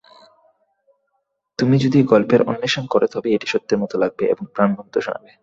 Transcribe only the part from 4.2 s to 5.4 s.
এবং প্রানবন্ত শোনাবে।